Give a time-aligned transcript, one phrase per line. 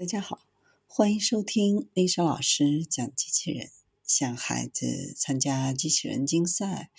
[0.00, 0.46] 大家好，
[0.86, 3.68] 欢迎收听丽莎老师讲机器人。
[4.02, 6.90] 想孩子参加机器人竞赛、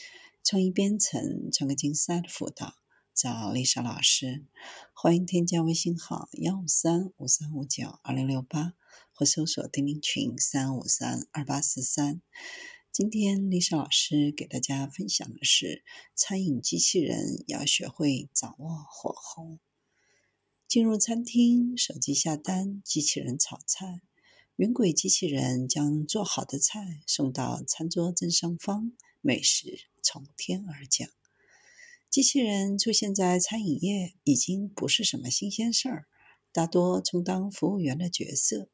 [0.44, 2.76] 创意编程、创客竞赛的辅导，
[3.16, 4.46] 找丽莎老师。
[4.94, 8.76] 欢迎添加微信号幺五三五三五九二零六八，
[9.16, 12.22] 或搜索钉钉群三五三二八四三。
[12.92, 15.84] 今天丽莎老师给大家分享的是：
[16.14, 19.58] 餐饮机器人要学会掌握火候。
[20.72, 24.04] 进入餐厅，手机下单，机器人炒菜，
[24.56, 31.10] 云轨机器人将做好的菜送到餐桌正上方，美食从天而降。
[32.10, 36.06] 机器人出现在餐饮业已经不是什么新鲜事儿，
[36.54, 38.70] 大多充当服务员的角色。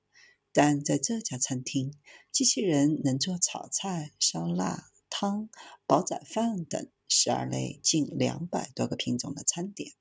[0.54, 1.96] 但在这家餐厅，
[2.32, 5.50] 机器人能做炒菜、烧腊、汤、
[5.88, 9.94] 煲仔饭等十二类近两百多个品种的餐点。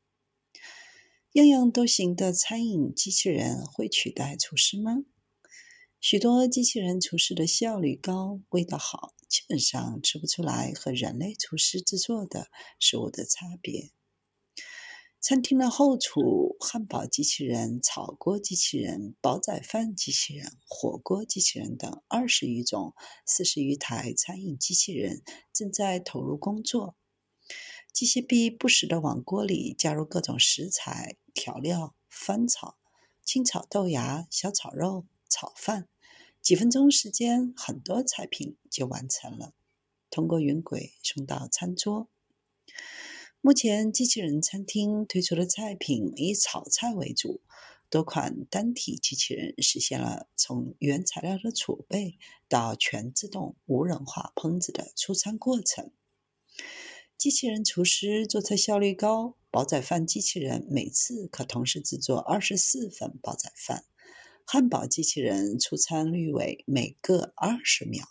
[1.37, 5.05] 样样都行的餐饮机器人会取代厨师吗？
[6.01, 12.47] 许多机器人厨师的效率高、味道好，基本上吃不出来和人类厨师制作的
[12.81, 13.91] 食物的差别。
[15.21, 22.95] 餐厅的后厨、汉堡机器人、炒锅机器人、煲仔饭机器人、火锅机器人等二十余种、
[23.27, 26.97] 四十余台餐饮机器人正在投入工作。
[27.93, 32.79] 机械臂不时地往锅里加入各种食材、调料，翻炒、
[33.23, 35.87] 清炒豆芽、小炒肉、炒饭，
[36.41, 39.53] 几分钟时间，很多菜品就完成了，
[40.09, 42.09] 通过云轨送到餐桌。
[43.43, 47.43] 目前，机器人餐厅推出的菜品以炒菜为主，
[47.91, 55.93] 多款单体机器人实现了从原材料的储备到全自动无人化烹制的出餐过程。
[57.19, 63.85] 机器人厨师做菜效率高，煲仔饭机器人每次可同时制作二十四份煲仔饭，
[64.45, 68.07] 汉堡机器人出餐率为每个二十秒，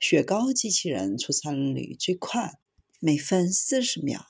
[0.00, 2.58] 雪糕机器人出餐率最快，
[2.98, 4.26] 每份四十秒，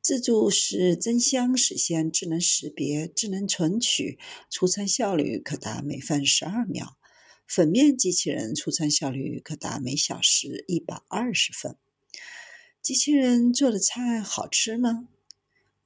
[0.00, 4.16] 自助式蒸箱实现智能识别、智能存取，
[4.48, 6.96] 出餐效率可达每份十二秒，
[7.48, 11.76] 粉面机器人出餐效率可达每小时一百二十份。
[12.86, 15.08] 机器人做的菜好吃吗？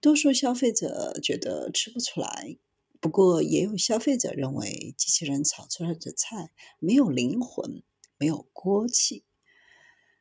[0.02, 2.58] 多数消费者觉得吃不出来，
[3.00, 7.82] 不过也有消费者认为机器人炒出来的菜没有灵魂，
[8.18, 9.24] 没有锅气。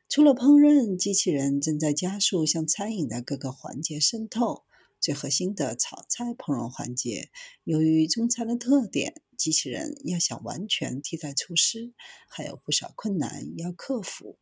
[0.08, 4.64] 除了烹饪，机器人正在加速向餐饮的各个环节渗透。
[4.98, 7.28] 最核心的炒菜烹饪环节，
[7.64, 11.92] 由于中餐的特点，机器人要想完全替代厨师，
[12.26, 14.38] 还有不少困难要克服。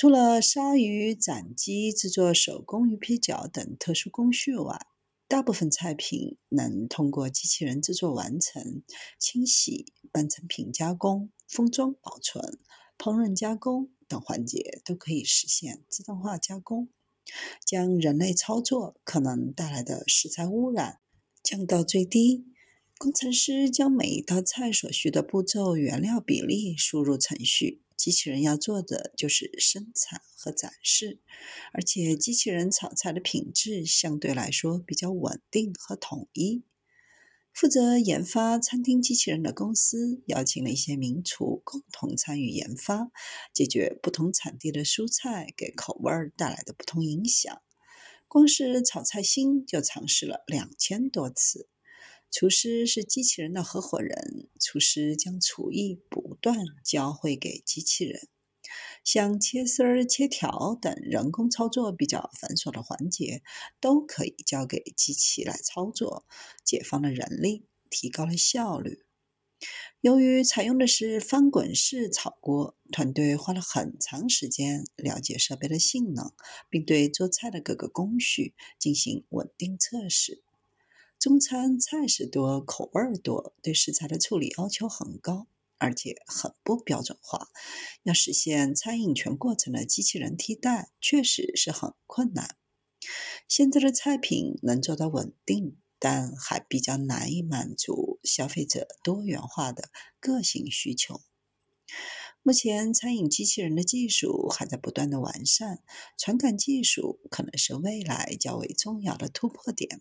[0.00, 4.86] 除了杀鱼、斩鸡、制作手工鱼皮饺等特殊工序外，
[5.26, 8.84] 大部分菜品能通过机器人制作完成。
[9.18, 12.60] 清洗、半成品加工、封装保存、
[12.96, 16.88] 烹饪加工等环节都可以实现自动化加工，
[17.66, 21.00] 将人类操作可能带来的食材污染
[21.42, 22.46] 降到最低。
[22.98, 27.82] 工程师将每一道菜所需的步骤、原料比例输入程序。
[27.98, 31.20] 机器人要做的就是生产和展示，
[31.72, 36.62] 而且机器人炒菜的品质相对来说比较稳定和统一。
[37.52, 43.10] 负责研发餐厅机器人的公司邀请了一些名厨共同参与研发，
[43.52, 47.60] 解决不同产地的蔬菜给口味带来的不同影响。
[48.28, 51.68] 光是炒菜心就尝试了两千多次。
[52.30, 58.28] 厨师是机器人的合伙人，厨师将厨艺不断教会给机器人。
[59.02, 63.42] 像切丝儿、切条等人工操作比较繁琐的环节，
[63.80, 66.26] 都可以交给机器来操作，
[66.62, 69.04] 解放了人力，提高了效率。
[70.02, 76.32] 由于采用的是翻滚式炒锅，团队花了很长时间了解设备的性能，
[76.68, 80.44] 并对做菜的各个工序进行稳定测试。
[81.18, 87.48] 中餐菜式多，口味多，对食材的处理要求很高，而且很不标准化。
[88.04, 92.56] 要实现餐饮全过程的机器人替代，确实是很困难。
[93.48, 99.90] 现在的菜品能做到稳定，但还比较难以满足消费者多元化的
[100.20, 101.20] 个性需求。
[102.44, 105.82] 目前，餐饮机器人的技术还在不断的完善，
[106.16, 110.00] 传感技术可能是未来较为重要的突破点。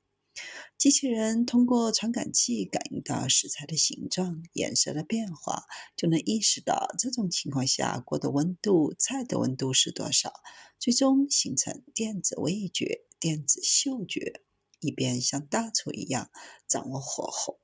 [0.77, 5.63] 机器人通过传感器感应到食材的形状、颜色的变化，
[5.95, 10.33] 就能意识到这种情况下锅的温度、菜的温度是多少，
[10.77, 14.41] 最终形成电子味觉、电子嗅觉，
[14.79, 16.29] 以便像大厨一样
[16.67, 17.59] 掌握火候。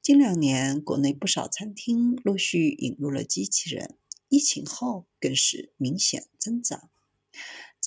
[0.00, 6.88] 近两年，国内不少餐厅陆续引入了机器人，疫情后更是明显增长。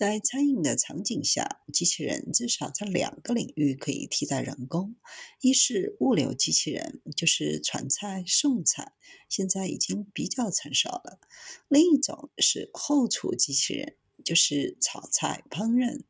[0.01, 4.95] 在餐饮的场景下，机器人至少在两个领域可以替代人工：
[5.42, 8.94] 一是物流机器人，就是传菜送菜，
[9.30, 11.19] 现在已经比较成熟了；
[11.68, 13.95] 另一种是后厨机器人，
[14.25, 16.01] 就是炒菜烹饪。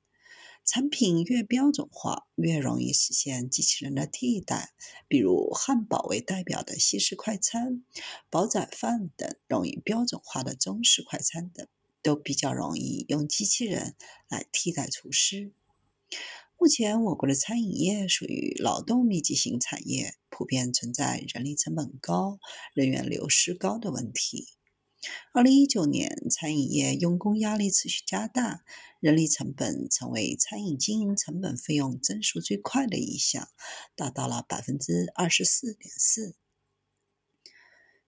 [0.63, 4.71] 产品越标准化，越容易实现机器人的替代。
[5.09, 7.83] 比如汉堡为代表的西式快餐、
[8.29, 11.67] 煲仔饭等容易标准化的中式快餐等。
[12.01, 13.95] 都比较容易用机器人
[14.27, 15.51] 来替代厨师。
[16.57, 22.39] 目前，我国的餐饮业属于劳动密集型产业，普遍存在人力成本高、
[22.75, 24.49] 人员流失高的问题。
[25.33, 28.63] 二零一九年，餐饮业用工压力持续加大，
[28.99, 33.49] 人力成本成为餐饮经营成本费用增速最快的一项，
[33.95, 36.35] 达到了百分之二十四点四。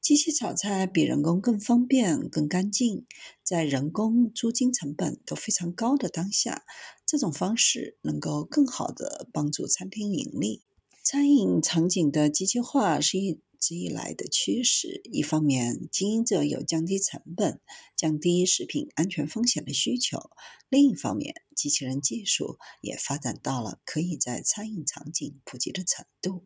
[0.04, 3.06] 机器炒菜比人工更方便、更干净。
[3.42, 6.66] 在人工、租金成本都非常高的当下，
[7.06, 10.62] 这种方式能够更好地帮助餐厅盈利。
[11.06, 15.00] 餐饮场景的机器化是一直以来的趋势。
[15.06, 17.62] 一方面，经营者有降低成本、
[17.96, 20.20] 降低食品安全风险的需求；
[20.68, 26.44] 另一方面，机器人技术也发展到了可以在餐饮场景普及的程度。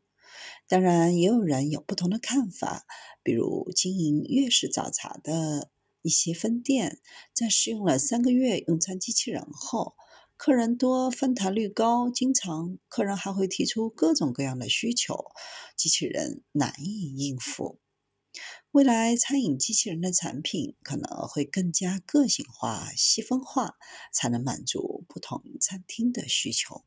[0.67, 2.85] 当然，也有人有不同的看法。
[3.23, 5.69] 比如，经营粤式早茶的
[6.01, 6.99] 一些分店，
[7.33, 9.95] 在试用了三个月用餐机器人后，
[10.37, 15.31] 客人多，翻台率高，经常客人还会提出各种各样的需求，
[15.75, 17.79] 机器人难以应付。
[18.71, 23.75] 未来，餐饮机器人的产品可能会更加个性化、细分化，
[24.13, 26.85] 才能满足不同餐厅的需求。